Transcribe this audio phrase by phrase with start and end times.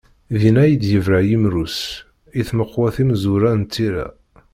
[0.39, 1.79] Dinna i d-yebra yimru-s,
[2.39, 4.05] i tmeqwa timezwura n tira.